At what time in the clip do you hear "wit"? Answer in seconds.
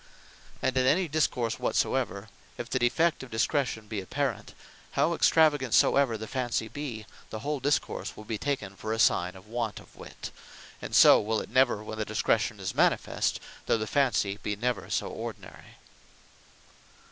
9.95-10.31